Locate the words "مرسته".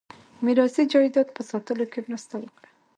2.09-2.35